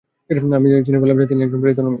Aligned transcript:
আর 0.29 0.55
আমি 0.55 0.67
চিনে 0.85 0.99
ফেললাম 0.99 1.17
যে, 1.17 1.27
তিনি 1.27 1.41
একজন 1.43 1.59
প্রেরিত 1.59 1.79
নবী। 1.79 1.89